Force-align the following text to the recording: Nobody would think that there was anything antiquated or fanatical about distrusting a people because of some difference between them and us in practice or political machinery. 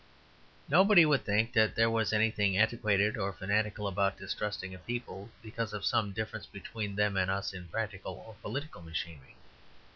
Nobody 0.67 1.05
would 1.05 1.25
think 1.25 1.53
that 1.53 1.75
there 1.75 1.87
was 1.87 2.11
anything 2.11 2.57
antiquated 2.57 3.17
or 3.17 3.31
fanatical 3.31 3.87
about 3.87 4.17
distrusting 4.17 4.73
a 4.73 4.79
people 4.79 5.29
because 5.43 5.73
of 5.73 5.85
some 5.85 6.11
difference 6.11 6.47
between 6.47 6.95
them 6.95 7.15
and 7.15 7.29
us 7.29 7.53
in 7.53 7.67
practice 7.67 8.01
or 8.03 8.33
political 8.41 8.81
machinery. 8.81 9.35